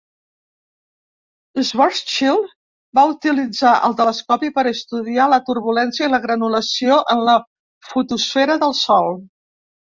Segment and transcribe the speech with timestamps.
[1.67, 2.55] Schwarzschild
[3.01, 7.39] va utilitzar el telescopi per estudiar la turbulència i la granulació en la
[7.93, 9.19] fotosfera del sol.